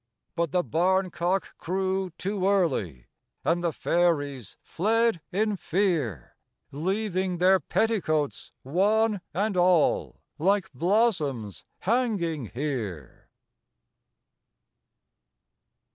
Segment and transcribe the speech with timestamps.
[0.35, 3.05] But the barn cock crew too early,
[3.45, 6.37] And the Fairies fled in fear,
[6.71, 13.29] Leaving their petticoats, one and all, Like blossoms hanging here.